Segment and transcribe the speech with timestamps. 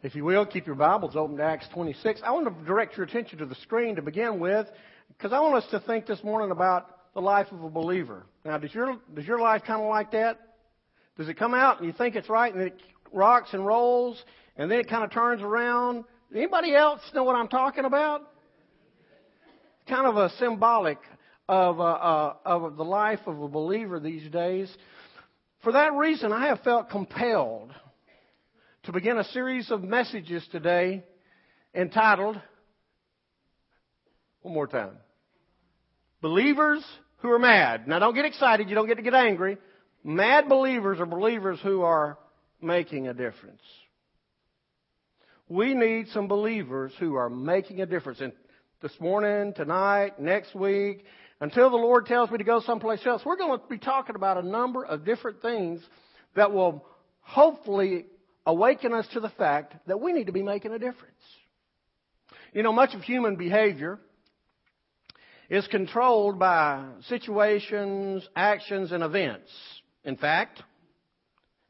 [0.00, 2.20] If you will, keep your Bibles open to Acts 26.
[2.24, 4.68] I want to direct your attention to the screen to begin with,
[5.08, 8.24] because I want us to think this morning about the life of a believer.
[8.44, 10.38] Now, does your, does your life kind of like that?
[11.16, 12.80] Does it come out and you think it's right and it
[13.12, 14.22] rocks and rolls
[14.56, 16.04] and then it kind of turns around?
[16.32, 18.22] Anybody else know what I'm talking about?
[19.88, 20.98] Kind of a symbolic
[21.48, 24.72] of, uh, uh, of the life of a believer these days.
[25.64, 27.72] For that reason, I have felt compelled
[28.88, 31.04] to begin a series of messages today
[31.74, 32.40] entitled,
[34.40, 34.96] one more time,
[36.22, 36.82] Believers
[37.18, 37.86] Who Are Mad.
[37.86, 39.58] Now don't get excited, you don't get to get angry.
[40.02, 42.16] Mad believers are believers who are
[42.62, 43.60] making a difference.
[45.50, 48.22] We need some believers who are making a difference.
[48.22, 48.32] And
[48.80, 51.04] this morning, tonight, next week,
[51.42, 54.42] until the Lord tells me to go someplace else, we're going to be talking about
[54.42, 55.82] a number of different things
[56.36, 56.86] that will
[57.20, 58.06] hopefully
[58.48, 61.14] awaken us to the fact that we need to be making a difference.
[62.54, 64.00] You know, much of human behavior
[65.50, 69.50] is controlled by situations, actions, and events.
[70.02, 70.62] In fact,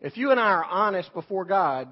[0.01, 1.89] if you and I are honest before God,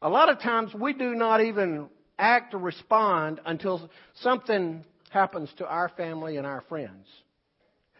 [0.00, 3.90] a lot of times we do not even act or respond until
[4.22, 7.06] something happens to our family and our friends.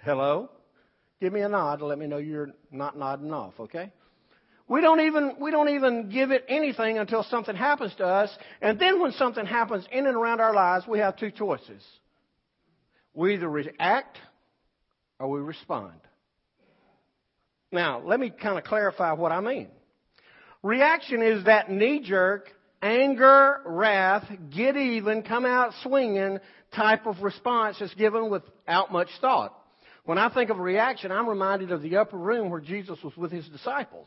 [0.05, 0.49] Hello?
[1.21, 3.93] Give me a nod to let me know you're not nodding off, okay?
[4.71, 8.31] We don't even, we don't even give it anything until something happens to us.
[8.63, 11.83] And then when something happens in and around our lives, we have two choices.
[13.13, 14.17] We either react
[15.19, 15.99] or we respond.
[17.73, 19.67] Now, let me kind of clarify what I mean.
[20.63, 22.49] Reaction is that knee jerk,
[22.81, 26.39] anger, wrath, get even, come out swinging
[26.77, 29.53] type of response that's given without much thought.
[30.05, 33.33] When I think of reaction, I'm reminded of the upper room where Jesus was with
[33.33, 34.07] his disciples.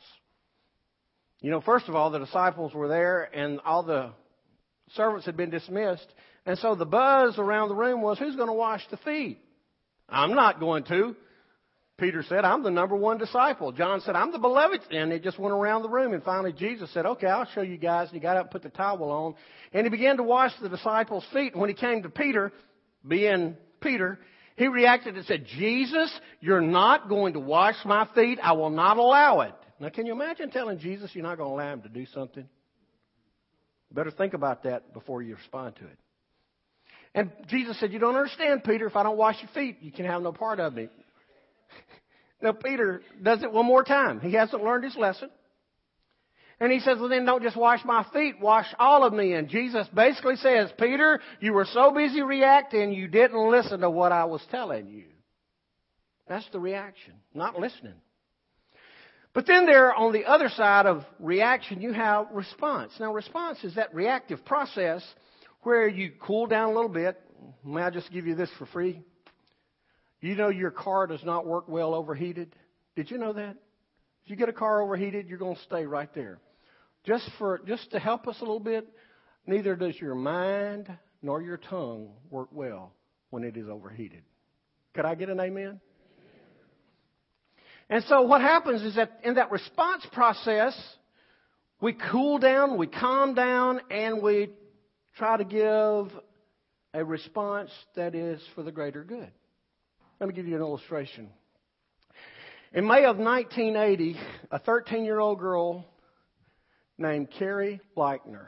[1.44, 4.12] You know, first of all, the disciples were there and all the
[4.96, 6.08] servants had been dismissed.
[6.46, 9.40] And so the buzz around the room was, who's going to wash the feet?
[10.08, 11.16] I'm not going to.
[11.98, 13.74] Peter said, I'm the number one disciple.
[13.74, 14.80] John said, I'm the beloved.
[14.90, 16.14] And they just went around the room.
[16.14, 18.08] And finally Jesus said, okay, I'll show you guys.
[18.08, 19.36] And he got up and put the towel on.
[19.74, 21.52] And he began to wash the disciples' feet.
[21.52, 22.54] And when he came to Peter,
[23.06, 24.18] being Peter,
[24.56, 26.10] he reacted and said, Jesus,
[26.40, 28.40] you're not going to wash my feet.
[28.42, 29.56] I will not allow it.
[29.80, 32.48] Now, can you imagine telling Jesus you're not going to allow him to do something?
[33.92, 35.98] Better think about that before you respond to it.
[37.14, 38.88] And Jesus said, You don't understand, Peter.
[38.88, 40.90] If I don't wash your feet, you can have no part of me.
[42.42, 44.20] now, Peter does it one more time.
[44.20, 45.30] He hasn't learned his lesson.
[46.60, 49.34] And he says, well then don't just wash my feet, wash all of me.
[49.34, 54.12] And Jesus basically says, Peter, you were so busy reacting, you didn't listen to what
[54.12, 55.06] I was telling you.
[56.28, 57.96] That's the reaction, not listening.
[59.34, 62.94] But then there, on the other side of reaction, you have response.
[63.00, 65.04] Now, response is that reactive process
[65.62, 67.20] where you cool down a little bit.
[67.66, 69.02] May I just give you this for free?
[70.22, 72.56] You know your car does not work well overheated.
[72.96, 73.58] Did you know that?
[74.24, 76.40] If you get a car overheated, you're going to stay right there.
[77.04, 78.88] Just for just to help us a little bit,
[79.46, 80.90] neither does your mind
[81.22, 82.94] nor your tongue work well
[83.32, 84.22] when it is overheated.
[84.94, 85.82] Could I get an amen?
[87.94, 90.76] And so what happens is that in that response process,
[91.80, 94.50] we cool down, we calm down, and we
[95.16, 96.20] try to give
[96.96, 99.32] a response that is for the greater good.
[100.20, 101.30] Let me give you an illustration.
[102.74, 104.18] In May of 1980,
[104.50, 105.86] a 13 year old girl
[106.98, 108.48] named Cari Lightner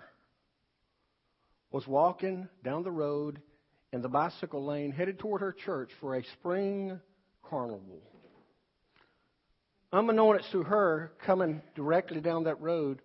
[1.71, 3.39] was walking down the road
[3.93, 6.99] in the bicycle lane headed toward her church for a spring
[7.47, 8.01] carnival.
[9.95, 13.01] Unbeknownst to her, coming directly down that road,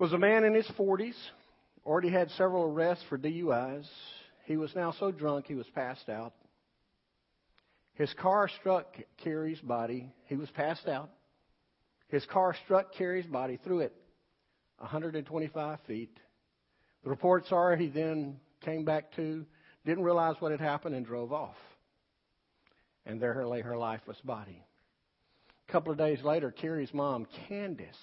[0.00, 1.14] was a man in his 40s,
[1.86, 3.86] already had several arrests for DUIs.
[4.44, 6.32] He was now so drunk he was passed out.
[7.92, 10.12] His car struck Cari's body.
[10.26, 11.10] He was passed out.
[12.08, 13.94] His car struck Cari's body, threw it
[14.78, 16.18] 125 feet.
[17.04, 19.46] The reports are he then came back to,
[19.86, 21.56] didn't realize what had happened, and drove off.
[23.06, 24.64] And there lay her lifeless body.
[25.68, 27.96] A couple of days later, Cari's mom, Candace,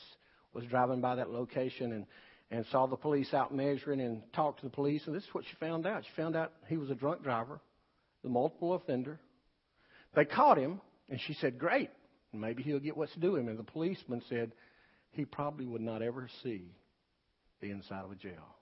[0.53, 2.05] was driving by that location and,
[2.49, 5.03] and saw the police out measuring and talked to the police.
[5.05, 6.03] And this is what she found out.
[6.03, 7.61] She found out he was a drunk driver,
[8.23, 9.19] the multiple offender.
[10.15, 11.89] They caught him, and she said, Great,
[12.33, 13.47] maybe he'll get what's due him.
[13.47, 14.51] And the policeman said
[15.11, 16.65] he probably would not ever see
[17.61, 18.55] the inside of a jail.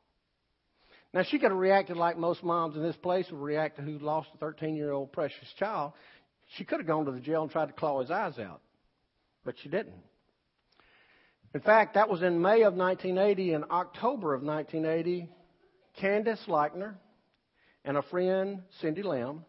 [1.11, 3.97] Now, she could have reacted like most moms in this place would react to who
[3.97, 5.93] lost a 13 year old precious child.
[6.57, 8.61] She could have gone to the jail and tried to claw his eyes out
[9.45, 9.95] but she didn't.
[11.53, 13.53] In fact, that was in May of 1980.
[13.53, 15.27] In October of 1980,
[16.00, 16.95] Candace Lightner
[17.83, 19.44] and a friend, Cindy Lamb,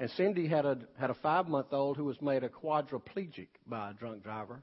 [0.00, 3.90] and Cindy had a, had a five month old who was made a quadriplegic by
[3.90, 4.62] a drunk driver.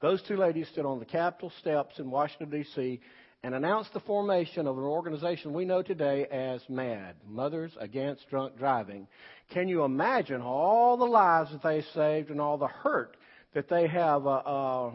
[0.00, 3.00] Those two ladies stood on the Capitol steps in Washington, D.C.,
[3.42, 8.56] and announced the formation of an organization we know today as MADD, Mothers Against Drunk
[8.56, 9.06] Driving.
[9.50, 13.16] Can you imagine all the lives that they saved and all the hurt
[13.54, 14.90] that they have uh, uh,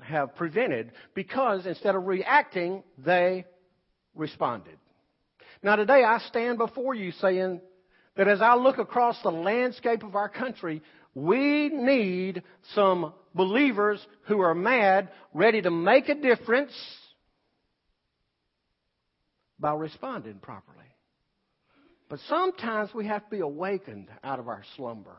[0.00, 3.44] have prevented because instead of reacting, they
[4.14, 4.76] responded.
[5.62, 7.60] Now today I stand before you saying
[8.16, 10.82] that as I look across the landscape of our country,
[11.14, 12.42] we need
[12.74, 16.72] some believers who are mad, ready to make a difference
[19.58, 20.78] by responding properly.
[22.08, 25.16] But sometimes we have to be awakened out of our slumber.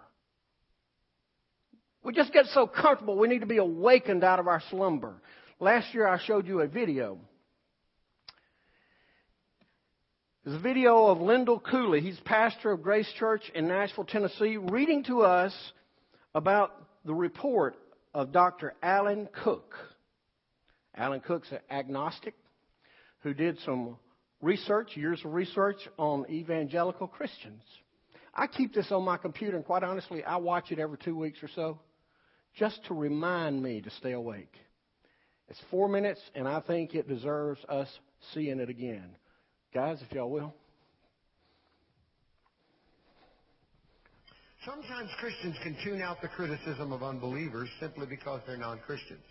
[2.06, 5.16] We just get so comfortable, we need to be awakened out of our slumber.
[5.60, 7.18] Last year I showed you a video.
[10.46, 12.02] It's a video of Lindell Cooley.
[12.02, 15.52] He's pastor of Grace Church in Nashville, Tennessee, reading to us
[16.36, 16.74] about
[17.06, 17.76] the report
[18.14, 18.76] of Dr.
[18.84, 19.74] Alan Cook.
[20.96, 22.36] Alan Cook's an agnostic
[23.22, 23.98] who did some
[24.44, 27.64] research, years of research on evangelical Christians.
[28.32, 31.42] I keep this on my computer, and quite honestly, I watch it every two weeks
[31.42, 31.80] or so
[32.58, 34.54] just to remind me to stay awake.
[35.50, 37.88] It's four minutes, and I think it deserves us
[38.34, 39.16] seeing it again.
[39.74, 40.54] Guys, if y'all will.
[44.66, 49.22] Sometimes Christians can tune out the criticism of unbelievers simply because they're non-Christians.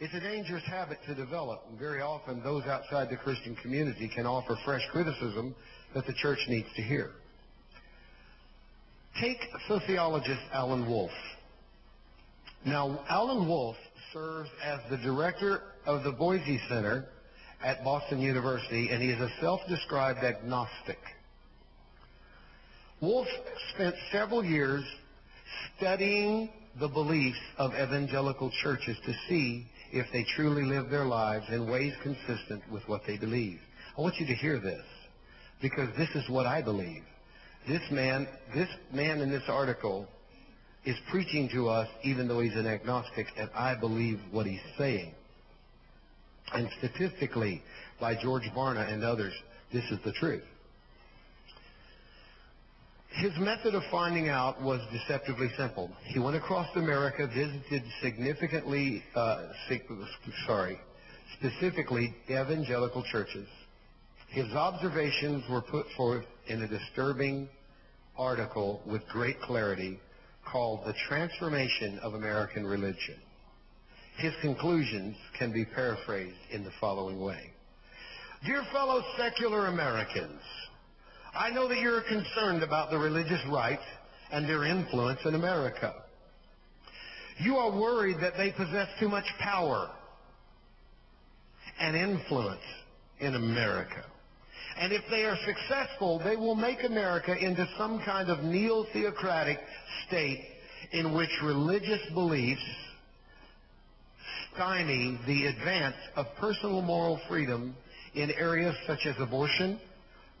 [0.00, 4.26] It's a dangerous habit to develop, and very often those outside the Christian community can
[4.26, 5.54] offer fresh criticism
[5.94, 7.12] that the church needs to hear.
[9.20, 11.10] Take sociologist Alan Wolfe.
[12.68, 13.78] Now, Alan Wolfe
[14.12, 17.06] serves as the director of the Boisi Center
[17.64, 20.98] at Boston University, and he is a self-described agnostic.
[23.00, 23.28] Wolfe
[23.74, 24.84] spent several years
[25.76, 31.70] studying the beliefs of evangelical churches to see if they truly live their lives in
[31.70, 33.60] ways consistent with what they believe.
[33.96, 34.84] I want you to hear this
[35.62, 37.02] because this is what I believe.
[37.66, 40.06] This man, this man in this article
[40.84, 45.14] is preaching to us even though he's an agnostic and I believe what he's saying.
[46.52, 47.62] And statistically,
[48.00, 49.34] by George Barna and others,
[49.72, 50.44] this is the truth.
[53.10, 55.90] His method of finding out was deceptively simple.
[56.04, 59.48] He went across America, visited significantly, uh,
[60.46, 60.78] sorry,
[61.38, 63.48] specifically evangelical churches.
[64.28, 67.48] His observations were put forth in a disturbing
[68.16, 69.98] article with great clarity
[70.50, 73.16] called The Transformation of American Religion.
[74.16, 77.50] His conclusions can be paraphrased in the following way.
[78.44, 80.40] Dear fellow secular Americans,
[81.34, 83.78] I know that you're concerned about the religious right
[84.32, 85.94] and their influence in America.
[87.40, 89.90] You are worried that they possess too much power
[91.80, 92.60] and influence
[93.20, 94.04] in America.
[94.78, 99.58] And if they are successful, they will make America into some kind of neo-theocratic
[100.06, 100.44] state
[100.92, 102.62] in which religious beliefs
[104.54, 107.74] stymie the advance of personal moral freedom
[108.14, 109.80] in areas such as abortion,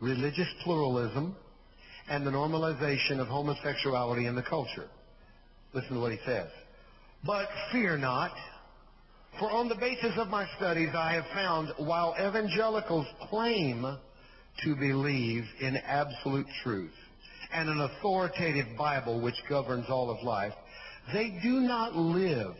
[0.00, 1.34] religious pluralism,
[2.08, 4.88] and the normalization of homosexuality in the culture.
[5.74, 6.48] Listen to what he says.
[7.26, 8.32] But fear not,
[9.38, 13.98] for on the basis of my studies I have found while evangelicals claim
[14.64, 16.92] to believe in absolute truth
[17.52, 20.52] and an authoritative Bible which governs all of life,
[21.12, 22.54] they do not live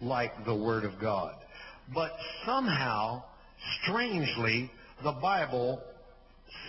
[0.00, 1.34] like the Word of God.
[1.94, 2.12] But
[2.44, 3.22] somehow,
[3.82, 4.70] strangely,
[5.04, 5.80] the Bible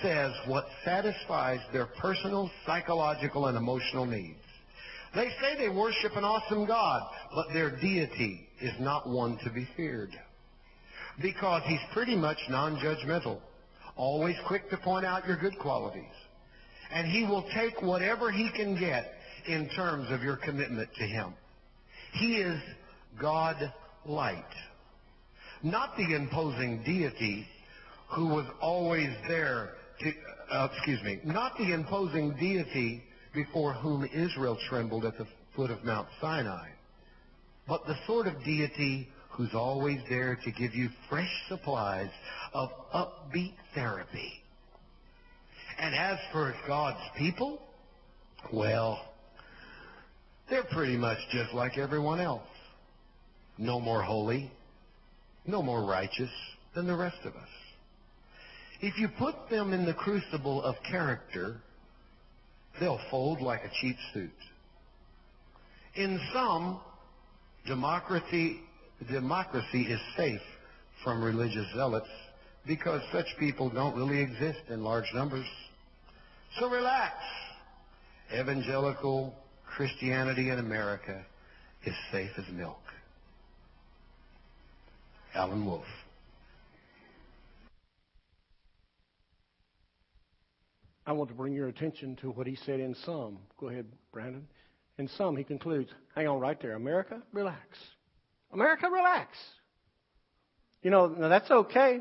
[0.02, 4.38] says what satisfies their personal, psychological, and emotional needs.
[5.16, 7.02] They say they worship an awesome God,
[7.34, 10.12] but their deity is not one to be feared.
[11.22, 13.40] Because he's pretty much non-judgmental,
[13.98, 16.04] always quick to point out your good qualities.
[16.92, 19.14] And he will take whatever he can get
[19.46, 21.34] in terms of your commitment to him.
[22.14, 22.62] He is
[23.20, 23.74] God
[24.06, 24.44] light.
[25.64, 27.48] Not the imposing deity
[28.10, 30.14] who was always there to,
[30.52, 35.84] uh, excuse me, not the imposing deity before whom Israel trembled at the foot of
[35.84, 36.70] Mount Sinai,
[37.68, 42.10] but the sort of deity who's always there to give you fresh supplies
[42.54, 44.34] of upbeat therapy.
[45.80, 47.62] And as for God's people,
[48.52, 49.00] well,
[50.50, 52.42] they're pretty much just like everyone else.
[53.60, 54.52] no more holy,
[55.46, 56.30] no more righteous
[56.76, 57.50] than the rest of us.
[58.82, 61.58] If you put them in the crucible of character,
[62.80, 64.30] they'll fold like a cheap suit.
[65.96, 66.80] In some,
[67.66, 68.60] democracy,
[69.06, 70.42] democracy is safe
[71.04, 72.10] from religious zealots
[72.66, 75.46] because such people don't really exist in large numbers.
[76.60, 77.16] So relax.
[78.34, 79.34] Evangelical
[79.66, 81.24] Christianity in America
[81.86, 82.82] is safe as milk.
[85.34, 85.86] Alan Wolfe.
[91.06, 93.38] I want to bring your attention to what he said in some.
[93.58, 94.46] Go ahead, Brandon.
[94.98, 96.74] In some, he concludes, hang on right there.
[96.74, 97.62] America, relax.
[98.52, 99.38] America, relax.
[100.82, 102.00] You know, now that's okay.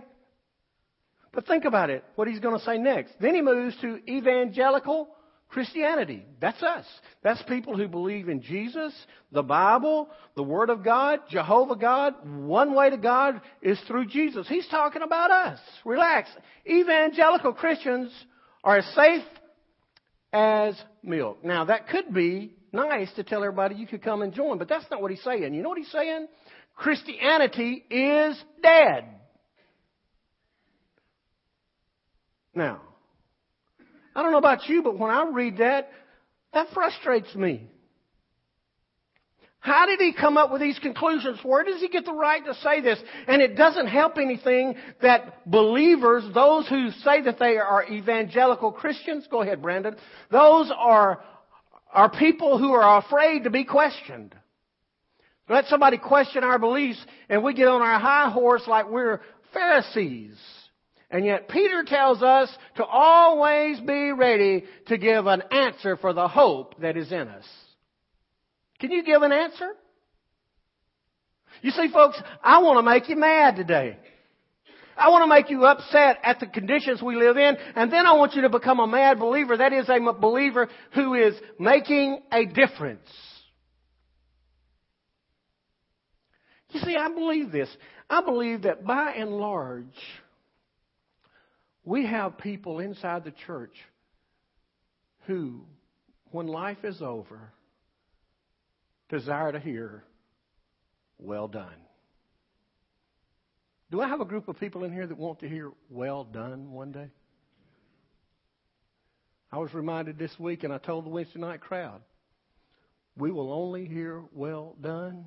[1.33, 3.13] But think about it, what he's going to say next.
[3.21, 5.09] Then he moves to evangelical
[5.49, 6.25] Christianity.
[6.41, 6.85] That's us.
[7.23, 8.93] That's people who believe in Jesus,
[9.33, 12.15] the Bible, the Word of God, Jehovah God.
[12.25, 14.49] One way to God is through Jesus.
[14.49, 15.61] He's talking about us.
[15.85, 16.31] Relax.
[16.69, 18.13] Evangelical Christians
[18.65, 19.25] are as safe
[20.33, 21.45] as milk.
[21.45, 24.85] Now, that could be nice to tell everybody you could come and join, but that's
[24.91, 25.55] not what he's saying.
[25.55, 26.29] You know what he's saying?
[26.77, 29.05] Christianity is dead.
[32.55, 32.81] Now,
[34.15, 35.91] I don't know about you, but when I read that,
[36.55, 37.69] that frustrates me.
[39.67, 41.41] How did he come up with these conclusions?
[41.43, 43.01] Where does he get the right to say this?
[43.27, 49.27] And it doesn't help anything that believers, those who say that they are evangelical Christians,
[49.29, 49.97] go ahead, Brandon,
[50.31, 51.21] those are,
[51.97, 54.35] are people who are afraid to be questioned.
[55.49, 59.21] Let somebody question our beliefs and we get on our high horse like we're
[59.55, 60.37] Pharisees.
[61.11, 66.29] And yet Peter tells us to always be ready to give an answer for the
[66.29, 67.47] hope that is in us.
[68.79, 69.71] Can you give an answer?
[71.63, 73.97] You see, folks, I want to make you mad today.
[74.97, 78.15] I want to make you upset at the conditions we live in, and then I
[78.15, 79.57] want you to become a mad believer.
[79.57, 83.09] That is a believer who is making a difference.
[86.71, 87.69] You see, I believe this.
[88.09, 89.85] I believe that by and large,
[91.85, 93.75] we have people inside the church
[95.27, 95.61] who,
[96.31, 97.53] when life is over,
[99.09, 100.05] desire to hear,
[101.19, 101.86] well done.
[103.91, 106.73] Do I have a group of people in here that want to hear well done
[106.73, 107.09] one day?
[109.53, 112.01] I was reminded this week, and I told the Wednesday night crowd,
[113.17, 115.25] we will only hear well done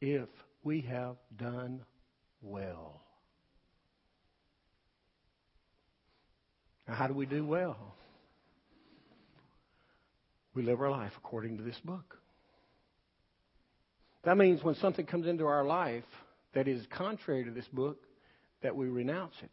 [0.00, 0.28] if
[0.64, 1.82] we have done
[2.40, 3.02] well.
[6.88, 7.94] Now, how do we do well?
[10.54, 12.18] We live our life according to this book.
[14.24, 16.04] That means when something comes into our life
[16.54, 17.98] that is contrary to this book,
[18.62, 19.50] that we renounce it.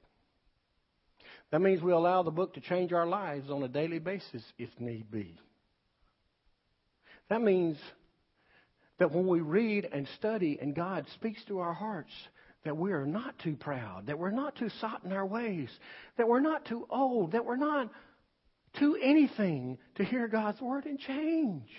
[1.52, 4.70] That means we allow the book to change our lives on a daily basis if
[4.80, 5.38] need be.
[7.30, 7.78] That means
[8.98, 12.12] that when we read and study and God speaks to our hearts,
[12.64, 15.70] that we are not too proud, that we're not too sot in our ways,
[16.18, 17.90] that we're not too old, that we're not
[18.80, 21.70] too anything to hear God's word and change.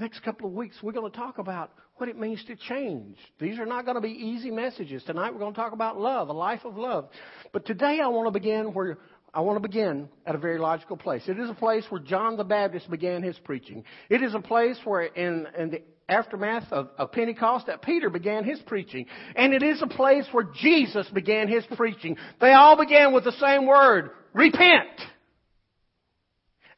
[0.00, 3.18] Next couple of weeks, we're going to talk about what it means to change.
[3.38, 5.02] These are not going to be easy messages.
[5.04, 7.10] Tonight, we're going to talk about love, a life of love.
[7.52, 8.96] But today, I want to begin where
[9.34, 11.24] I want to begin at a very logical place.
[11.26, 13.84] It is a place where John the Baptist began his preaching.
[14.08, 18.42] It is a place where, in, in the aftermath of, of Pentecost, that Peter began
[18.42, 19.04] his preaching.
[19.36, 22.16] And it is a place where Jesus began his preaching.
[22.40, 24.98] They all began with the same word repent.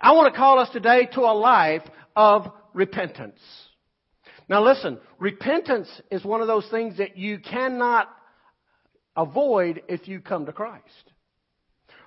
[0.01, 1.83] I want to call us today to a life
[2.17, 3.41] of repentance.
[4.49, 8.09] Now listen, repentance is one of those things that you cannot
[9.17, 11.13] avoid if you come to Christ.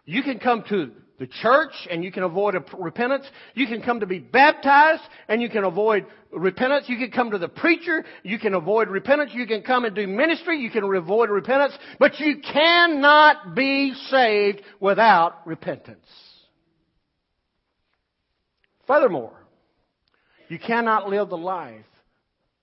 [0.05, 3.25] You can come to the church and you can avoid repentance.
[3.53, 6.85] You can come to be baptized and you can avoid repentance.
[6.87, 8.05] You can come to the preacher.
[8.23, 9.31] You can avoid repentance.
[9.33, 10.59] You can come and do ministry.
[10.59, 11.73] You can avoid repentance.
[11.99, 16.05] But you cannot be saved without repentance.
[18.85, 19.44] Furthermore,
[20.49, 21.85] you cannot live the life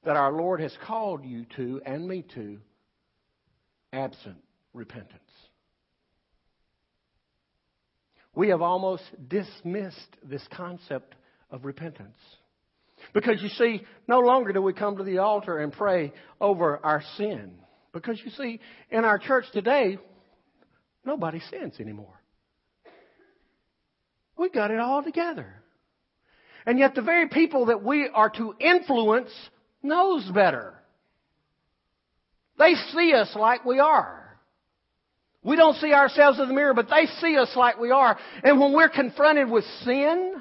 [0.04, 2.58] that our Lord has called you to and me to
[3.92, 4.36] absent
[4.72, 5.18] repentance.
[8.34, 11.14] We have almost dismissed this concept
[11.50, 12.16] of repentance.
[13.12, 17.02] Because you see, no longer do we come to the altar and pray over our
[17.16, 17.52] sin.
[17.92, 18.60] Because you see,
[18.90, 19.98] in our church today,
[21.04, 22.20] nobody sins anymore.
[24.38, 25.61] We got it all together.
[26.66, 29.30] And yet the very people that we are to influence
[29.82, 30.74] knows better.
[32.58, 34.38] They see us like we are.
[35.42, 38.16] We don't see ourselves in the mirror, but they see us like we are.
[38.44, 40.40] And when we're confronted with sin,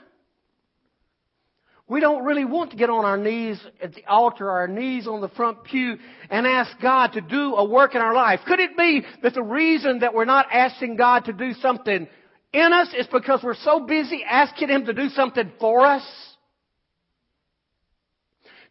[1.87, 5.19] we don't really want to get on our knees at the altar, our knees on
[5.19, 5.97] the front pew,
[6.29, 8.41] and ask God to do a work in our life.
[8.47, 12.07] Could it be that the reason that we're not asking God to do something
[12.53, 16.03] in us is because we're so busy asking Him to do something for us?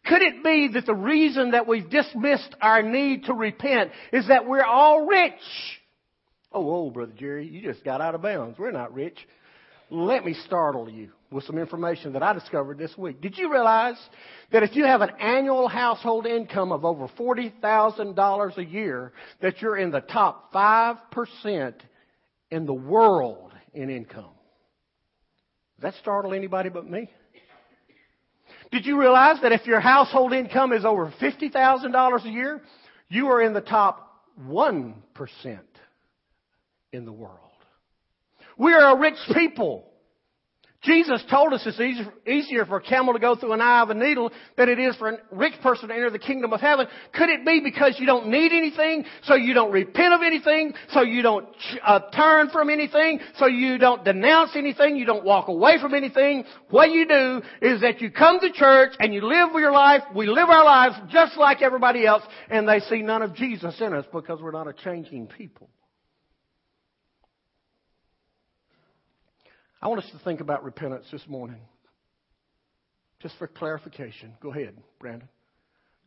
[0.05, 4.47] Could it be that the reason that we've dismissed our need to repent is that
[4.47, 5.33] we're all rich?
[6.51, 8.57] Oh, oh, Brother Jerry, you just got out of bounds.
[8.57, 9.17] We're not rich.
[9.89, 13.21] Let me startle you with some information that I discovered this week.
[13.21, 13.97] Did you realize
[14.51, 19.77] that if you have an annual household income of over $40,000 a year, that you're
[19.77, 21.73] in the top 5%
[22.51, 24.33] in the world in income?
[25.79, 27.09] Does that startle anybody but me?
[28.71, 32.61] Did you realize that if your household income is over $50,000 a year,
[33.09, 34.93] you are in the top 1%
[36.93, 37.37] in the world?
[38.57, 39.90] We are a rich people.
[40.83, 41.79] Jesus told us it's
[42.25, 44.95] easier for a camel to go through an eye of a needle than it is
[44.95, 46.87] for a rich person to enter the kingdom of heaven.
[47.13, 51.01] Could it be because you don't need anything, so you don't repent of anything, so
[51.01, 51.47] you don't
[51.85, 56.45] uh, turn from anything, so you don't denounce anything, you don't walk away from anything?
[56.71, 60.25] What you do is that you come to church and you live your life, we
[60.25, 64.05] live our lives just like everybody else, and they see none of Jesus in us
[64.11, 65.69] because we're not a changing people.
[69.81, 71.61] I want us to think about repentance this morning.
[73.19, 74.33] Just for clarification.
[74.41, 75.27] Go ahead, Brandon.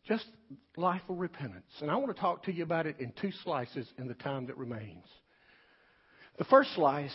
[0.06, 0.26] Just
[0.76, 1.64] life of repentance.
[1.80, 4.46] And I want to talk to you about it in two slices in the time
[4.46, 5.04] that remains.
[6.38, 7.14] The first slice,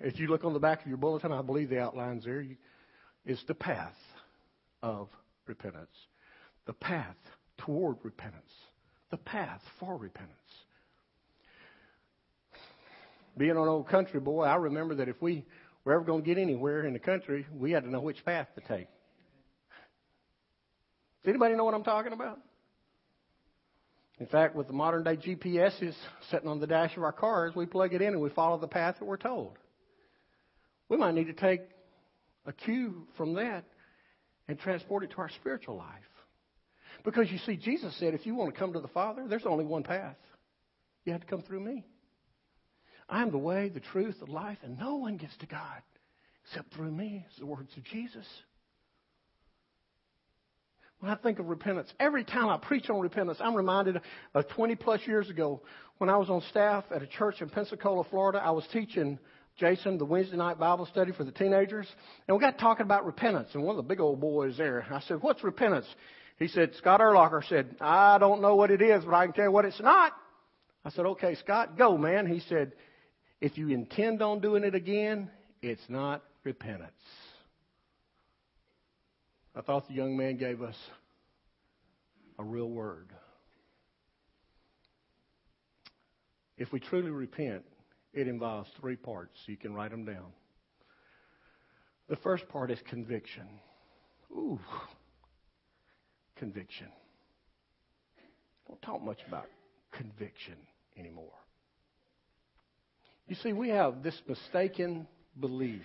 [0.00, 2.44] if you look on the back of your bulletin, I believe the outline's there,
[3.24, 3.94] is the path
[4.82, 5.08] of
[5.46, 5.88] repentance.
[6.66, 7.16] The path
[7.58, 8.52] toward repentance.
[9.10, 10.34] The path for repentance.
[13.38, 15.44] Being an old country boy, I remember that if we
[15.86, 18.48] we're ever going to get anywhere in the country, we had to know which path
[18.56, 18.88] to take.
[21.22, 22.40] Does anybody know what I'm talking about?
[24.18, 25.94] In fact, with the modern day GPSs
[26.28, 28.66] sitting on the dash of our cars, we plug it in and we follow the
[28.66, 29.58] path that we're told.
[30.88, 31.60] We might need to take
[32.46, 33.64] a cue from that
[34.48, 35.86] and transport it to our spiritual life.
[37.04, 39.64] Because you see, Jesus said, if you want to come to the Father, there's only
[39.64, 40.16] one path.
[41.04, 41.84] You have to come through me.
[43.08, 45.82] I am the way, the truth, the life, and no one gets to God
[46.44, 47.24] except through me.
[47.28, 48.26] It's the words of Jesus.
[51.00, 54.00] When I think of repentance, every time I preach on repentance, I'm reminded
[54.34, 55.60] of 20 plus years ago
[55.98, 58.40] when I was on staff at a church in Pensacola, Florida.
[58.42, 59.18] I was teaching
[59.58, 61.86] Jason the Wednesday night Bible study for the teenagers,
[62.26, 63.50] and we got talking about repentance.
[63.54, 65.86] And one of the big old boys there, I said, "What's repentance?"
[66.38, 69.44] He said, "Scott Erlocker said, I don't know what it is, but I can tell
[69.44, 70.12] you what it's not."
[70.84, 72.72] I said, "Okay, Scott, go, man." He said,
[73.40, 75.30] if you intend on doing it again,
[75.62, 76.92] it's not repentance.
[79.54, 80.76] I thought the young man gave us
[82.38, 83.08] a real word.
[86.58, 87.64] If we truly repent,
[88.12, 89.38] it involves three parts.
[89.46, 90.32] You can write them down.
[92.08, 93.46] The first part is conviction.
[94.32, 94.58] Ooh,
[96.36, 96.88] conviction.
[98.68, 99.46] Don't talk much about
[99.92, 100.56] conviction
[100.98, 101.32] anymore.
[103.28, 105.06] You see, we have this mistaken
[105.38, 105.82] belief.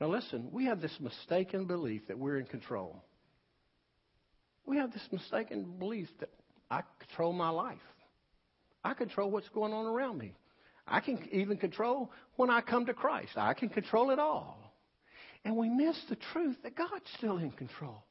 [0.00, 3.02] Now, listen, we have this mistaken belief that we're in control.
[4.66, 6.30] We have this mistaken belief that
[6.70, 7.78] I control my life.
[8.84, 10.34] I control what's going on around me.
[10.86, 13.32] I can even control when I come to Christ.
[13.36, 14.58] I can control it all.
[15.44, 18.04] And we miss the truth that God's still in control.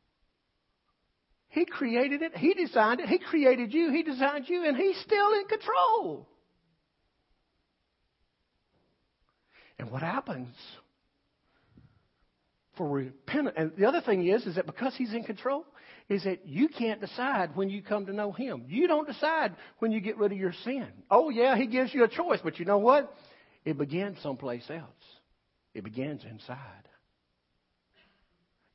[1.50, 2.38] He created it.
[2.38, 3.10] He designed it.
[3.10, 3.92] He created you.
[3.92, 6.28] He designed you, and He's still in control.
[9.82, 10.54] And what happens
[12.78, 15.66] for repentance, and the other thing is, is that because He's in control,
[16.08, 18.66] is that you can't decide when you come to know Him.
[18.68, 20.88] You don't decide when you get rid of your sin.
[21.10, 23.12] Oh, yeah, He gives you a choice, but you know what?
[23.66, 24.86] It begins someplace else.
[25.74, 26.88] It begins inside.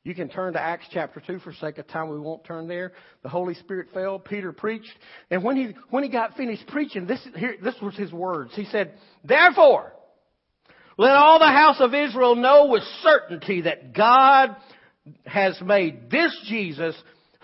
[0.03, 2.09] You can turn to Acts chapter 2 for sake of time.
[2.09, 2.91] We won't turn there.
[3.23, 4.19] The Holy Spirit fell.
[4.19, 4.91] Peter preached.
[5.31, 8.51] And when he, when he got finished preaching, this, here, this was his words.
[8.55, 8.93] He said,
[9.23, 9.93] Therefore,
[10.97, 14.55] let all the house of Israel know with certainty that God
[15.25, 16.95] has made this Jesus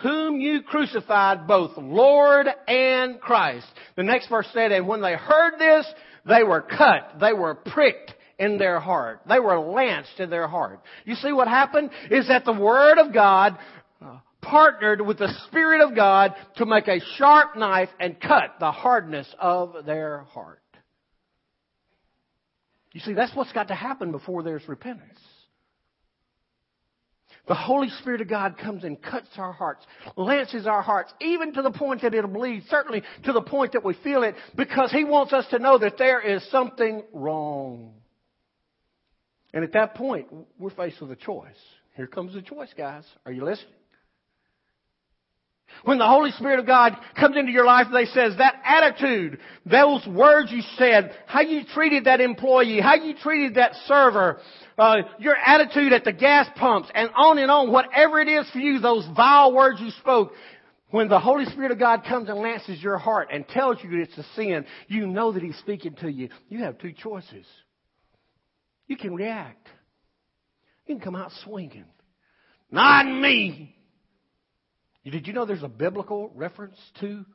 [0.02, 3.68] whom you crucified both Lord and Christ.
[3.96, 5.88] The next verse said, and when they heard this,
[6.26, 9.22] they were cut, they were pricked in their heart.
[9.28, 10.82] They were lanced in their heart.
[11.06, 13.58] You see what happened is that the Word of God
[14.02, 18.72] uh, partnered with the Spirit of God to make a sharp knife and cut the
[18.72, 20.63] hardness of their heart.
[22.94, 25.20] You see, that's what's got to happen before there's repentance.
[27.48, 31.62] The Holy Spirit of God comes and cuts our hearts, lances our hearts, even to
[31.62, 35.04] the point that it'll bleed, certainly to the point that we feel it, because He
[35.04, 37.96] wants us to know that there is something wrong.
[39.54, 40.28] And at that point,
[40.58, 41.50] we're faced with a choice.
[41.96, 43.04] Here comes the choice, guys.
[43.26, 43.74] Are you listening?
[45.84, 50.06] When the Holy Spirit of God comes into your life, they says that attitude, those
[50.08, 54.40] words you said, how you treated that employee, how you treated that server,
[54.78, 58.60] uh, your attitude at the gas pumps, and on and on, whatever it is for
[58.60, 60.32] you, those vile words you spoke,
[60.90, 64.16] when the Holy Spirit of God comes and lances your heart and tells you it's
[64.18, 66.30] a sin, you know that He's speaking to you.
[66.50, 67.48] You have two choices.
[68.88, 69.68] You can react.
[70.86, 71.86] You can come out swinging.
[72.70, 73.76] Not me.
[75.06, 77.26] Did you know there's a biblical reference to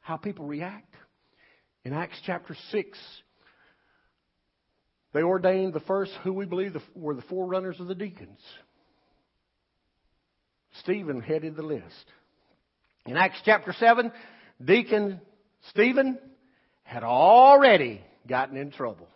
[0.00, 0.94] how people react?
[1.84, 2.98] In Acts chapter 6,
[5.12, 8.40] they ordained the first, who we believe were the forerunners of the deacons.
[10.80, 11.84] Stephen headed the list.
[13.06, 14.10] In Acts chapter 7,
[14.64, 15.20] Deacon
[15.70, 16.18] Stephen
[16.84, 19.08] had already gotten in trouble.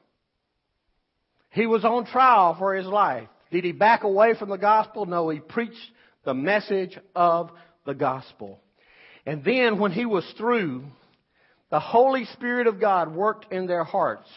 [1.51, 3.29] He was on trial for his life.
[3.51, 5.07] Did he back away from the gospel?
[5.07, 5.91] No, he preached
[6.25, 7.51] the message of
[7.89, 8.61] the gospel.
[9.27, 10.85] And then when he was through,
[11.71, 14.29] the Holy Spirit of God worked in their hearts.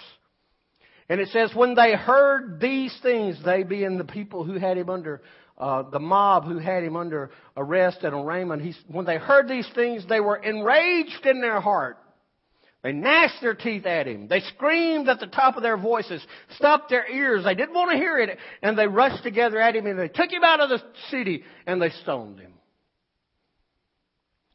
[1.09, 4.89] And it says, when they heard these things, they being the people who had him
[4.89, 5.21] under,
[5.57, 9.69] uh, the mob who had him under arrest and arraignment, he, when they heard these
[9.75, 11.97] things, they were enraged in their heart.
[12.83, 14.29] They gnashed their teeth at him.
[14.29, 17.43] They screamed at the top of their voices, stopped their ears.
[17.43, 18.39] They didn't want to hear it.
[18.63, 21.81] And they rushed together at him and they took him out of the city and
[21.81, 22.53] they stoned him.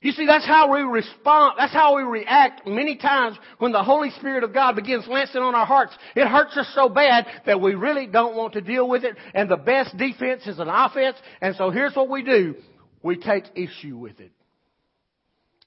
[0.03, 4.11] You see, that's how we respond, that's how we react many times when the Holy
[4.11, 5.95] Spirit of God begins lancing on our hearts.
[6.15, 9.51] It hurts us so bad that we really don't want to deal with it, and
[9.51, 12.57] the best defense is an offense, and so here's what we do.
[13.03, 14.33] We take issue with it.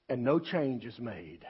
[0.08, 1.44] And no change is made.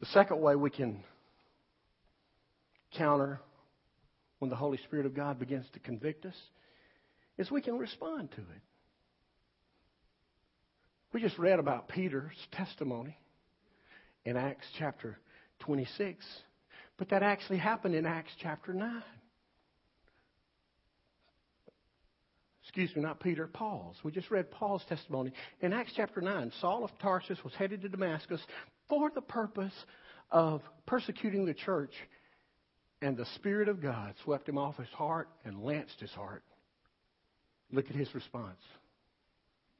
[0.00, 1.02] The second way we can
[2.96, 3.40] counter
[4.44, 6.36] when the Holy Spirit of God begins to convict us
[7.38, 8.62] is we can respond to it.
[11.14, 13.16] We just read about Peter's testimony
[14.26, 15.16] in Acts chapter
[15.60, 16.26] 26,
[16.98, 19.02] but that actually happened in Acts chapter 9.
[22.64, 23.96] Excuse me, not Peter, Paul's.
[24.04, 25.32] We just read Paul's testimony.
[25.62, 28.42] In Acts chapter 9, Saul of Tarsus was headed to Damascus
[28.90, 29.72] for the purpose
[30.30, 31.94] of persecuting the church
[33.04, 36.42] and the Spirit of God swept him off his heart and lanced his heart.
[37.70, 38.62] Look at his response.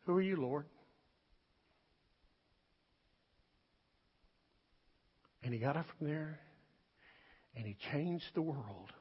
[0.05, 0.67] Who are you, Lord?
[5.43, 6.39] And he got up from there
[7.57, 8.93] and he changed the world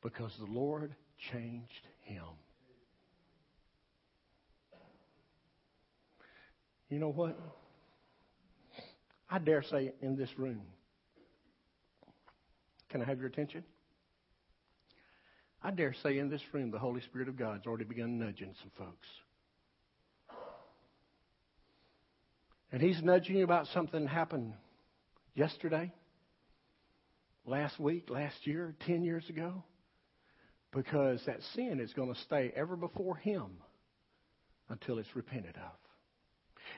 [0.00, 0.94] because the Lord
[1.32, 2.22] changed him.
[6.88, 7.36] You know what?
[9.28, 10.62] I dare say in this room,
[12.90, 13.64] can I have your attention?
[15.62, 18.70] I dare say in this room, the Holy Spirit of God's already begun nudging some
[18.78, 19.06] folks.
[22.72, 24.54] And He's nudging you about something that happened
[25.34, 25.92] yesterday,
[27.44, 29.64] last week, last year, 10 years ago.
[30.72, 33.46] Because that sin is going to stay ever before Him
[34.68, 35.72] until it's repented of.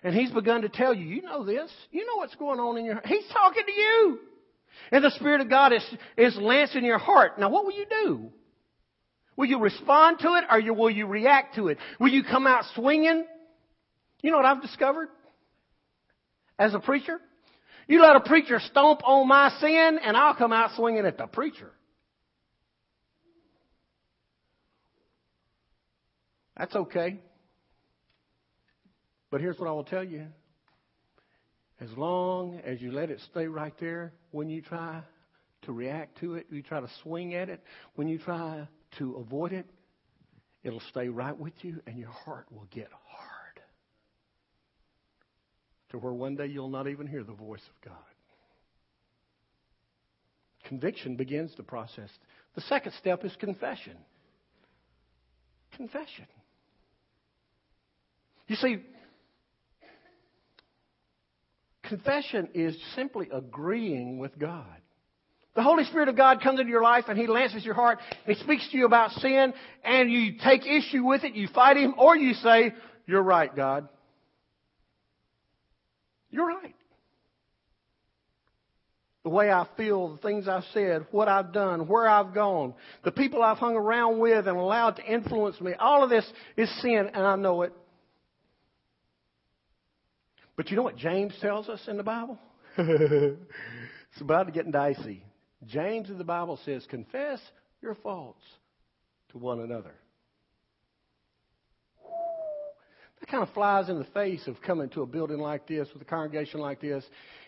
[0.02, 1.70] And He's begun to tell you, you know this.
[1.90, 4.18] You know what's going on in your He's talking to you.
[4.90, 5.84] And the Spirit of God is,
[6.16, 7.38] is lancing your heart.
[7.38, 8.32] Now, what will you do?
[9.36, 11.78] Will you respond to it or will you react to it?
[11.98, 13.24] Will you come out swinging?
[14.22, 15.08] You know what I've discovered
[16.58, 17.18] as a preacher?
[17.88, 21.26] You let a preacher stomp on my sin and I'll come out swinging at the
[21.26, 21.70] preacher.
[26.56, 27.18] That's okay.
[29.30, 30.26] But here's what I will tell you
[31.82, 35.02] as long as you let it stay right there, when you try
[35.62, 37.60] to react to it, you try to swing at it,
[37.96, 38.68] when you try
[38.98, 39.66] to avoid it,
[40.62, 43.60] it'll stay right with you and your heart will get hard.
[45.90, 47.96] To where one day you'll not even hear the voice of God.
[50.68, 52.08] Conviction begins the process.
[52.54, 53.96] The second step is confession.
[55.76, 56.26] Confession.
[58.46, 58.76] You see,
[61.92, 64.64] Confession is simply agreeing with God.
[65.54, 68.34] The Holy Spirit of God comes into your life and He lances your heart and
[68.34, 69.52] He speaks to you about sin
[69.84, 72.72] and you take issue with it, you fight Him, or you say,
[73.06, 73.90] You're right, God.
[76.30, 76.74] You're right.
[79.24, 82.72] The way I feel, the things I've said, what I've done, where I've gone,
[83.04, 86.24] the people I've hung around with and allowed to influence me, all of this
[86.56, 87.74] is sin and I know it.
[90.56, 92.38] But you know what James tells us in the Bible?
[92.78, 95.24] it's about to get dicey.
[95.66, 97.40] James in the Bible says, confess
[97.80, 98.42] your faults
[99.30, 99.94] to one another.
[103.20, 106.02] That kind of flies in the face of coming to a building like this with
[106.02, 107.04] a congregation like this,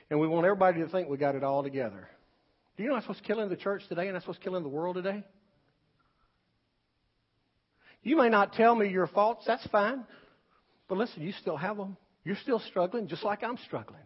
[0.09, 2.09] and we want everybody to think we got it all together.
[2.77, 4.95] Do you know that's what's killing the church today, and that's what's killing the world
[4.95, 5.25] today?
[8.05, 10.05] You may not tell me your faults, that's fine.
[10.89, 11.97] But listen, you still have them.
[12.25, 14.01] You're still struggling just like I'm struggling.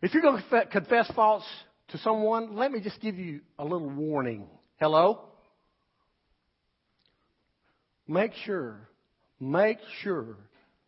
[0.00, 1.46] If you're going to confess faults
[1.88, 4.46] to someone, let me just give you a little warning.
[4.80, 5.20] Hello?
[8.08, 8.88] Make sure,
[9.38, 10.36] make sure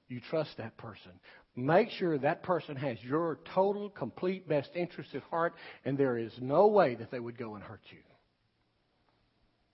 [0.09, 1.13] you trust that person.
[1.57, 5.55] Make sure that person has your total, complete best interest at heart,
[5.85, 7.99] and there is no way that they would go and hurt you.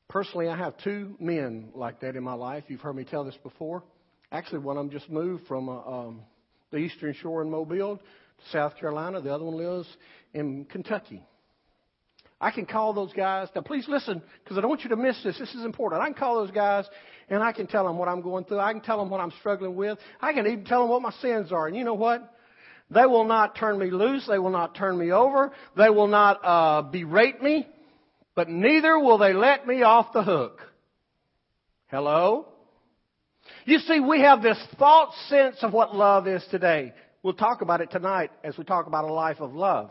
[0.08, 2.64] Personally, I have two men like that in my life.
[2.68, 3.82] You've heard me tell this before.
[4.32, 6.20] Actually, one of them just moved from uh, um,
[6.70, 8.02] the Eastern Shore in Mobile to
[8.52, 9.20] South Carolina.
[9.20, 9.88] The other one lives
[10.32, 11.22] in Kentucky.
[12.40, 13.48] I can call those guys.
[13.54, 15.38] Now, please listen, because I don't want you to miss this.
[15.38, 16.00] This is important.
[16.00, 16.86] I can call those guys,
[17.28, 18.60] and I can tell them what I'm going through.
[18.60, 19.98] I can tell them what I'm struggling with.
[20.20, 21.66] I can even tell them what my sins are.
[21.66, 22.32] And you know what?
[22.90, 24.26] They will not turn me loose.
[24.26, 25.52] They will not turn me over.
[25.76, 27.68] They will not uh, berate me.
[28.34, 30.60] But neither will they let me off the hook.
[31.88, 32.46] Hello?
[33.64, 36.92] You see, we have this false sense of what love is today.
[37.22, 39.90] We'll talk about it tonight as we talk about a life of love.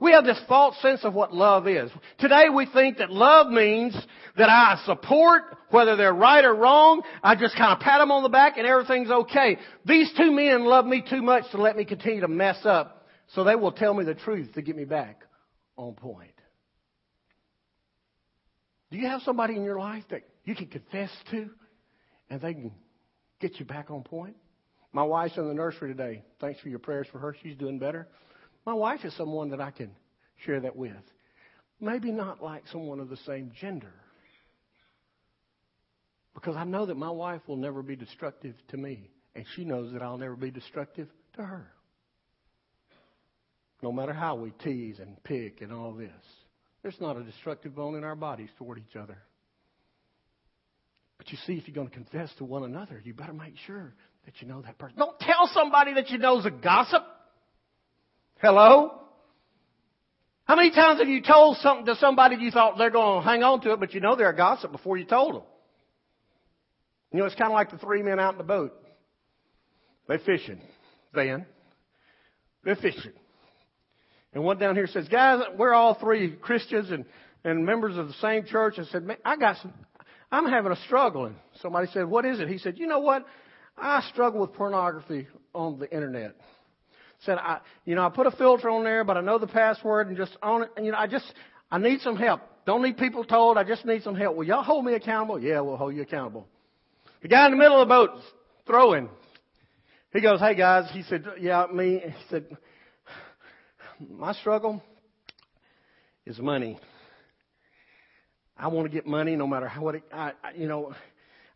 [0.00, 1.90] We have this false sense of what love is.
[2.20, 3.94] Today we think that love means
[4.36, 7.02] that I support whether they're right or wrong.
[7.22, 9.58] I just kind of pat them on the back and everything's okay.
[9.84, 13.08] These two men love me too much to let me continue to mess up.
[13.34, 15.24] So they will tell me the truth to get me back
[15.76, 16.30] on point.
[18.90, 21.50] Do you have somebody in your life that you can confess to
[22.30, 22.72] and they can
[23.40, 24.36] get you back on point?
[24.92, 26.22] My wife's in the nursery today.
[26.40, 27.36] Thanks for your prayers for her.
[27.42, 28.08] She's doing better.
[28.64, 29.90] My wife is someone that I can
[30.44, 30.92] share that with.
[31.80, 33.92] Maybe not like someone of the same gender.
[36.34, 39.92] Because I know that my wife will never be destructive to me, and she knows
[39.92, 41.66] that I'll never be destructive to her.
[43.82, 46.10] No matter how we tease and pick and all this,
[46.82, 49.18] there's not a destructive bone in our bodies toward each other.
[51.18, 53.92] But you see, if you're going to confess to one another, you better make sure
[54.24, 54.98] that you know that person.
[54.98, 57.02] Don't tell somebody that you know is a gossip.
[58.40, 59.00] Hello?
[60.44, 63.42] How many times have you told something to somebody you thought they're going to hang
[63.42, 65.42] on to it, but you know they're a gossip before you told them?
[67.12, 68.72] You know, it's kind of like the three men out in the boat.
[70.06, 70.60] They're fishing.
[71.14, 71.46] Van.
[72.64, 73.12] They're fishing.
[74.32, 77.04] And one down here says, guys, we're all three Christians and,
[77.44, 78.78] and members of the same church.
[78.78, 79.72] And said, man, I got some,
[80.30, 81.26] I'm having a struggle.
[81.26, 82.48] And somebody said, what is it?
[82.48, 83.24] He said, you know what?
[83.76, 86.36] I struggle with pornography on the internet
[87.24, 90.08] said, I, you know, I put a filter on there, but I know the password
[90.08, 90.70] and just on it.
[90.76, 91.26] And, you know, I just,
[91.70, 92.40] I need some help.
[92.66, 93.56] Don't need people told.
[93.56, 94.36] I just need some help.
[94.36, 95.40] Will y'all hold me accountable?
[95.40, 96.46] Yeah, we'll hold you accountable.
[97.22, 98.10] The guy in the middle of the boat
[98.66, 99.08] throwing.
[100.12, 100.90] He goes, hey guys.
[100.92, 102.00] He said, yeah, me.
[102.04, 102.46] He said,
[104.08, 104.82] my struggle
[106.24, 106.78] is money.
[108.58, 110.94] I want to get money no matter how what it, I, I you know,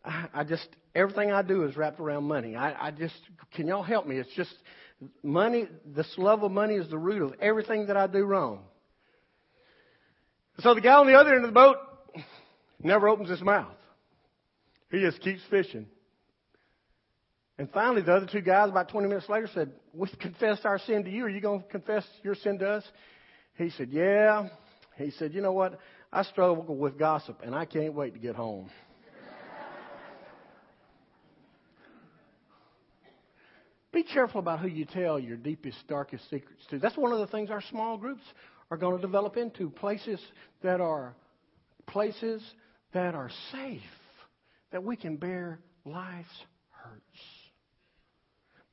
[0.05, 2.57] I, I just everything I do is wrapped around money.
[2.57, 3.19] I, I just
[3.55, 4.17] can y'all help me?
[4.17, 4.55] It's just
[5.23, 8.61] Money, this love of money is the root of everything that I do wrong.
[10.61, 11.77] So the guy on the other end of the boat
[12.83, 13.75] never opens his mouth.
[14.91, 15.87] He just keeps fishing.
[17.59, 21.05] And finally, the other two guys, about 20 minutes later, said, We confessed our sin
[21.05, 21.25] to you.
[21.25, 22.85] Are you going to confess your sin to us?
[23.57, 24.49] He said, Yeah.
[24.97, 25.79] He said, You know what?
[26.13, 28.69] I struggle with gossip, and I can't wait to get home.
[33.93, 36.79] Be careful about who you tell your deepest, darkest secrets to.
[36.79, 38.23] That's one of the things our small groups
[38.71, 40.19] are going to develop into places
[40.63, 41.15] that are
[41.87, 42.43] places
[42.95, 43.81] that are safe,
[44.71, 46.29] that we can bear life's
[46.71, 47.03] hurts.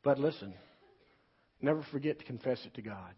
[0.03, 0.53] But listen,
[1.61, 3.13] never forget to confess it to God.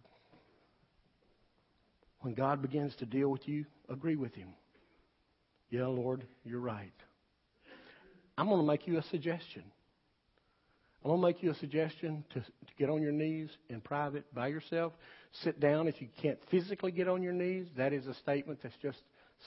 [2.21, 4.49] When God begins to deal with you, agree with Him.
[5.69, 6.93] Yeah, Lord, you're right.
[8.37, 9.63] I'm going to make you a suggestion.
[11.03, 14.31] I'm going to make you a suggestion to, to get on your knees in private
[14.35, 14.93] by yourself.
[15.43, 17.67] Sit down if you can't physically get on your knees.
[17.75, 18.99] That is a statement that's just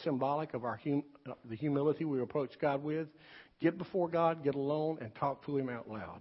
[0.03, 1.05] symbolic of our hum,
[1.49, 3.07] the humility we approach God with.
[3.61, 6.21] Get before God, get alone, and talk to Him out loud.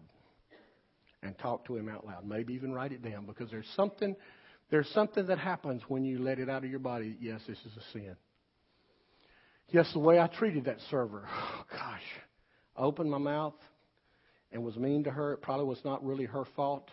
[1.23, 2.27] And talk to Him out loud.
[2.27, 4.15] Maybe even write it down because there's something,
[4.69, 7.15] there's something that happens when you let it out of your body.
[7.19, 8.15] Yes, this is a sin.
[9.69, 11.27] Yes, the way I treated that server.
[11.55, 12.01] Oh, gosh.
[12.75, 13.53] I opened my mouth
[14.51, 15.33] and was mean to her.
[15.33, 16.89] It probably was not really her fault.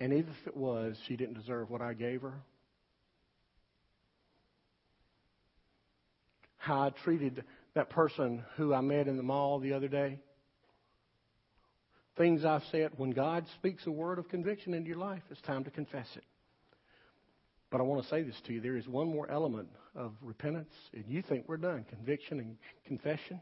[0.00, 2.34] And even if it was, she didn't deserve what I gave her.
[6.56, 10.18] How I treated that person who I met in the mall the other day.
[12.16, 12.92] Things I've said.
[12.96, 16.24] When God speaks a word of conviction into your life, it's time to confess it.
[17.70, 18.60] But I want to say this to you.
[18.60, 21.84] There is one more element of repentance, and you think we're done.
[21.88, 23.40] Conviction and confession.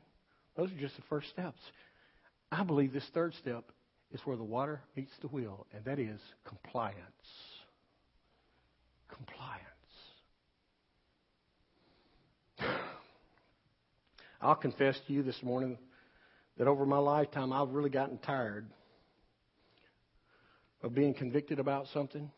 [0.57, 1.61] Those are just the first steps.
[2.53, 3.65] I believe this third step
[4.13, 6.97] is where the water meets the wheel, and that is compliance.
[9.09, 9.63] Compliance.
[14.41, 15.79] I'll confess to you this morning
[16.59, 18.67] that over my lifetime I've really gotten tired
[20.83, 22.31] of being convicted about something,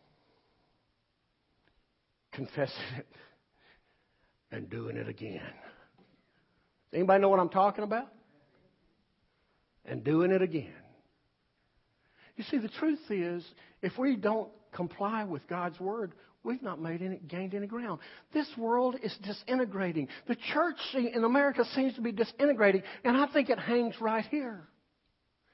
[2.33, 3.07] confessing it,
[4.53, 5.43] and doing it again.
[6.93, 8.09] Anybody know what I'm talking about?
[9.85, 10.73] and doing it again.
[12.37, 13.45] You see, the truth is,
[13.83, 16.12] if we don't comply with God's word,
[16.43, 18.01] we've not made any, gained any ground.
[18.33, 20.09] This world is disintegrating.
[20.27, 24.66] The church in America seems to be disintegrating, and I think it hangs right here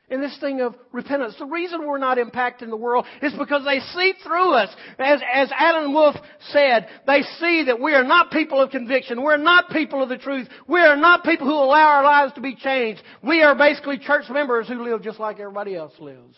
[0.09, 1.35] in this thing of repentance.
[1.39, 4.75] The reason we're not impacting the world is because they see through us.
[4.99, 6.17] As, as Alan Wolfe
[6.51, 9.23] said, they see that we are not people of conviction.
[9.23, 10.49] We're not people of the truth.
[10.69, 13.03] We are not people who allow our lives to be changed.
[13.23, 16.37] We are basically church members who live just like everybody else lives.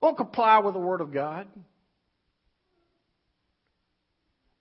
[0.00, 1.48] Won't comply with the Word of God.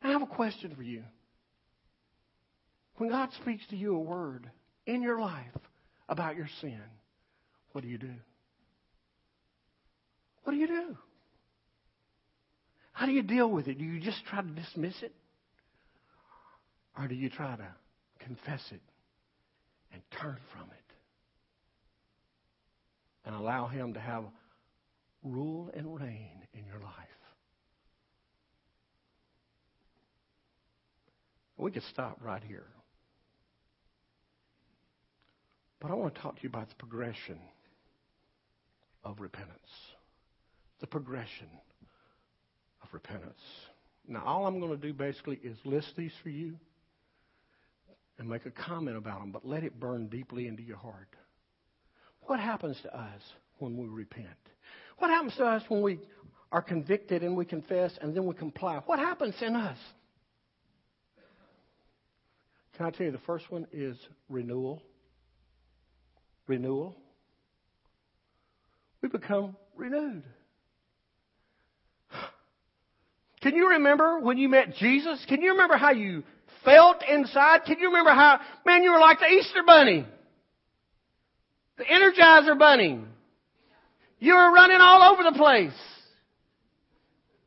[0.01, 1.03] I have a question for you.
[2.97, 4.49] When God speaks to you a word
[4.85, 5.45] in your life
[6.09, 6.81] about your sin,
[7.71, 8.11] what do you do?
[10.43, 10.97] What do you do?
[12.91, 13.77] How do you deal with it?
[13.77, 15.13] Do you just try to dismiss it?
[16.97, 17.67] Or do you try to
[18.19, 18.81] confess it
[19.93, 20.93] and turn from it?
[23.25, 24.25] And allow Him to have
[25.23, 26.93] rule and reign in your life.
[31.57, 32.65] We could stop right here.
[35.81, 37.37] But I want to talk to you about the progression
[39.03, 39.57] of repentance.
[40.79, 41.47] The progression
[42.81, 43.41] of repentance.
[44.07, 46.55] Now, all I'm going to do basically is list these for you
[48.17, 51.09] and make a comment about them, but let it burn deeply into your heart.
[52.23, 53.21] What happens to us
[53.59, 54.27] when we repent?
[54.97, 55.99] What happens to us when we
[56.51, 58.81] are convicted and we confess and then we comply?
[58.85, 59.77] What happens in us?
[62.75, 63.97] Can I tell you the first one is
[64.29, 64.81] renewal?
[66.47, 66.95] Renewal
[69.01, 70.23] we become renewed.
[73.41, 75.25] Can you remember when you met Jesus?
[75.27, 76.23] Can you remember how you
[76.65, 77.61] felt inside?
[77.65, 80.05] Can you remember how, man, you were like the Easter bunny?
[81.77, 82.99] The Energizer bunny.
[84.19, 85.71] You were running all over the place.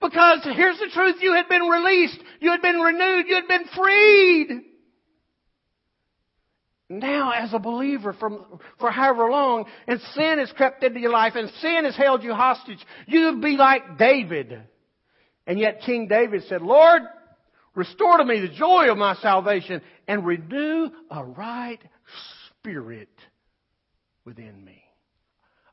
[0.01, 3.65] Because here's the truth, you had been released, you had been renewed, you had been
[3.77, 4.63] freed.
[6.93, 8.45] Now, as a believer from,
[8.79, 12.35] for however long, and sin has crept into your life, and sin has held you
[12.35, 14.61] hostage, you'd be like David.
[15.47, 17.03] And yet King David said, Lord,
[17.75, 21.81] restore to me the joy of my salvation, and renew a right
[22.61, 23.09] spirit
[24.27, 24.83] within me.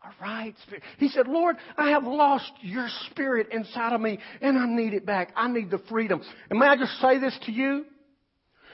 [0.03, 0.83] A right spirit.
[0.99, 5.05] He said, Lord, I have lost your spirit inside of me, and I need it
[5.05, 5.33] back.
[5.35, 6.21] I need the freedom.
[6.49, 7.85] And may I just say this to you?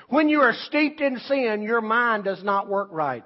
[0.09, 3.23] When you are steeped in sin, your mind does not work right.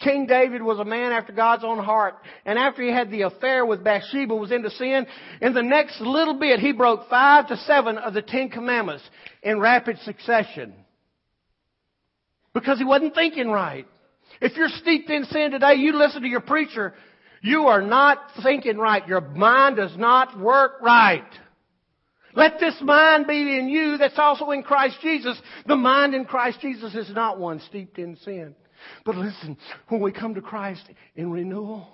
[0.00, 2.16] King David was a man after God's own heart.
[2.44, 5.06] And after he had the affair with Bathsheba, was into sin,
[5.40, 9.04] in the next little bit, he broke five to seven of the Ten Commandments
[9.42, 10.74] in rapid succession.
[12.52, 13.86] Because he wasn't thinking right.
[14.40, 16.94] If you're steeped in sin today, you listen to your preacher,
[17.40, 19.06] you are not thinking right.
[19.06, 21.24] Your mind does not work right.
[22.36, 25.40] Let this mind be in you that's also in Christ Jesus.
[25.66, 28.54] The mind in Christ Jesus is not one steeped in sin.
[29.04, 29.56] But listen,
[29.88, 30.82] when we come to Christ
[31.14, 31.88] in renewal,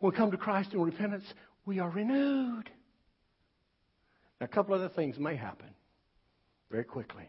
[0.00, 1.24] when we come to Christ in repentance,
[1.66, 2.70] we are renewed.
[4.40, 5.68] Now, a couple other things may happen
[6.70, 7.28] very quickly.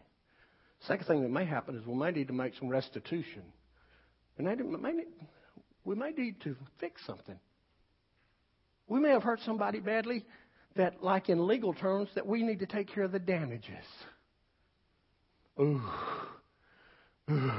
[0.80, 3.42] Second thing that may happen is we may need to make some restitution.
[4.38, 5.06] We may need,
[5.84, 7.38] we may need to fix something.
[8.88, 10.24] We may have hurt somebody badly
[10.76, 13.84] that, like in legal terms, that we need to take care of the damages.
[15.60, 15.80] Ooh.
[17.30, 17.50] Ooh.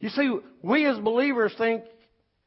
[0.00, 1.82] You see, we as believers think,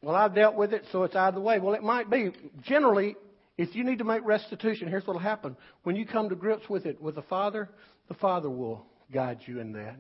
[0.02, 1.60] well, I've dealt with it, so it's out of the way.
[1.60, 2.32] Well, it might be.
[2.64, 3.16] Generally,
[3.58, 5.58] if you need to make restitution, here's what will happen.
[5.84, 7.70] When you come to grips with it with the Father,
[8.08, 9.96] the Father will guide you in that.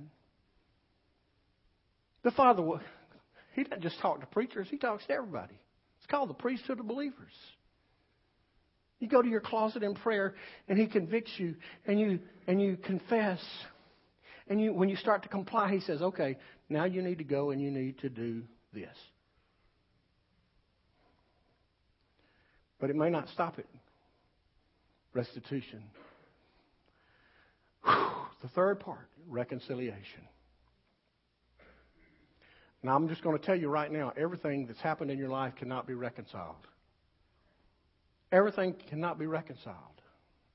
[2.23, 2.79] The Father will,
[3.53, 5.59] He doesn't just talk to preachers, He talks to everybody.
[6.01, 7.31] It's called the priesthood of believers.
[8.99, 10.33] You go to your closet in prayer
[10.67, 13.39] and he convicts you and you and you confess.
[14.47, 16.37] And you when you start to comply, he says, Okay,
[16.69, 18.41] now you need to go and you need to do
[18.73, 18.95] this.
[22.79, 23.67] But it may not stop it.
[25.13, 25.83] Restitution.
[27.83, 27.93] Whew.
[28.41, 30.21] The third part, reconciliation.
[32.83, 35.55] Now, I'm just going to tell you right now everything that's happened in your life
[35.55, 36.67] cannot be reconciled.
[38.31, 39.75] Everything cannot be reconciled.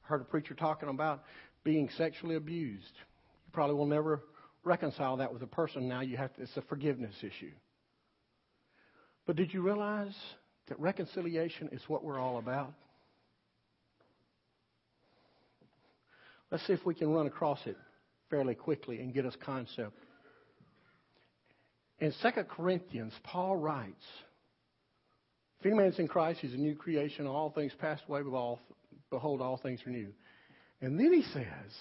[0.05, 1.23] I heard a preacher talking about
[1.63, 2.95] being sexually abused.
[2.97, 4.23] You probably will never
[4.65, 6.01] reconcile that with a person now.
[6.01, 7.53] You have to, it's a forgiveness issue.
[9.27, 10.17] But did you realize
[10.69, 12.73] that reconciliation is what we're all about?
[16.51, 17.77] Let's see if we can run across it
[18.31, 19.99] fairly quickly and get us concept.
[21.99, 24.05] In 2 Corinthians, Paul writes,
[25.61, 27.27] If any is in Christ, he's a new creation.
[27.27, 30.13] All things passed away, behold, all things are new.
[30.81, 31.73] And then he says,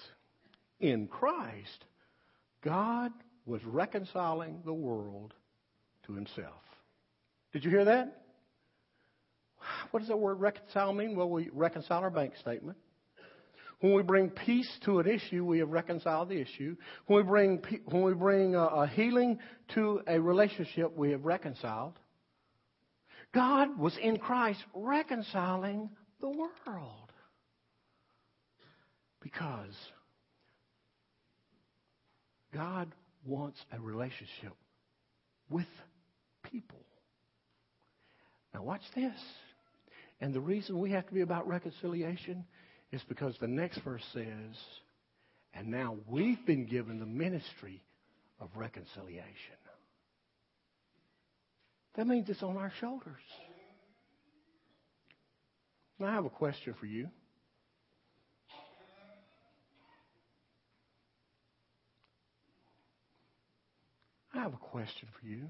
[0.80, 1.86] In Christ,
[2.64, 3.12] God
[3.46, 5.34] was reconciling the world
[6.08, 6.62] to himself.
[7.52, 8.22] Did you hear that?
[9.92, 11.16] What does that word reconcile mean?
[11.16, 12.78] Well, we reconcile our bank statement.
[13.80, 16.76] When we bring peace to an issue, we have reconciled the issue.
[17.08, 19.40] When we bring, when we bring a, healing
[19.74, 21.94] to a relationship, we have reconciled.
[23.34, 25.90] God was in Christ reconciling
[26.22, 27.12] the world.
[29.22, 29.76] Because
[32.54, 32.92] God
[33.26, 34.54] wants a relationship
[35.50, 35.68] with
[36.44, 36.80] people.
[38.54, 39.14] Now, watch this.
[40.22, 42.46] And the reason we have to be about reconciliation
[42.96, 44.56] is because the next verse says,
[45.54, 47.84] and now we've been given the ministry
[48.40, 49.26] of reconciliation.
[51.96, 53.22] That means it's on our shoulders.
[56.00, 57.10] Now, I have a question for you.
[64.34, 65.50] I have a question for you.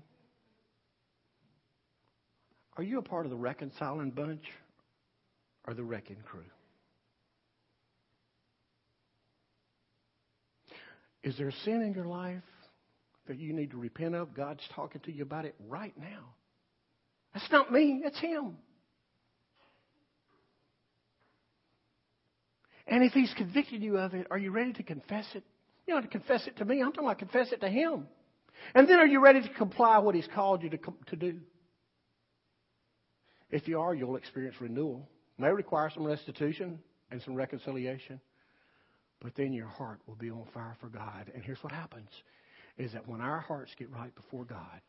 [2.77, 4.43] Are you a part of the reconciling bunch
[5.67, 6.43] or the wrecking crew?
[11.25, 12.43] Is there sin in your life
[13.27, 14.35] that you need to repent of?
[14.35, 16.35] God's talking to you about it right now.
[17.33, 18.55] That's not me, that's Him.
[22.87, 25.43] And if He's convicted you of it, are you ready to confess it?
[25.87, 26.81] You know, to confess it to me.
[26.81, 28.07] I'm talking about confess it to Him.
[28.75, 31.39] And then are you ready to comply what He's called you to, to do?
[33.49, 35.09] If you are, you'll experience renewal.
[35.39, 36.77] May require some restitution
[37.09, 38.21] and some reconciliation.
[39.25, 41.31] But then your heart will be on fire for God.
[41.33, 42.11] And here's what happens
[42.77, 44.81] is that when our hearts get right before God,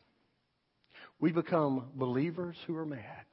[1.18, 3.24] we become believers who are mad,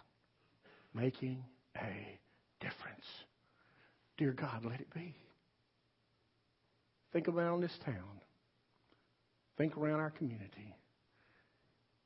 [0.94, 1.44] making
[1.76, 2.18] a
[2.62, 3.04] difference.
[4.18, 5.14] Dear God, let it be.
[7.12, 8.22] Think around this town.
[9.58, 10.74] Think around our community.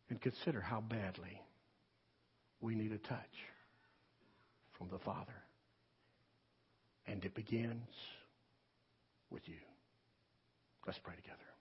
[0.09, 1.39] And consider how badly
[2.61, 3.45] we need a touch
[4.75, 5.43] from the Father.
[7.05, 7.85] And it begins
[9.29, 9.59] with you.
[10.85, 11.56] Let's pray together.